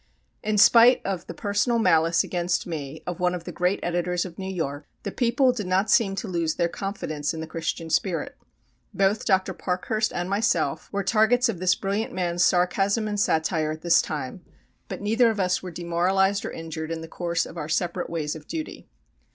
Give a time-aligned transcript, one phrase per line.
[0.43, 4.39] In spite of the personal malice against me of one of the great editors of
[4.39, 8.35] New York, the people did not seem to lose their confidence in the Christian spirit.
[8.95, 9.53] Both Dr.
[9.53, 14.01] Parkhurst and myself were the targets of this brilliant man's sarcasm and satire at this
[14.01, 14.43] time,
[14.87, 18.35] but neither of us were demoralised or injured in the course of our separate ways
[18.35, 18.87] of duty.